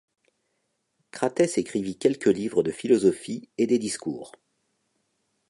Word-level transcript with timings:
Cratès 1.11 1.59
écrivit 1.59 1.95
quelques 1.99 2.25
livres 2.25 2.63
de 2.63 2.71
philosophie 2.71 3.49
et 3.59 3.67
des 3.67 3.77
discours. 3.77 4.31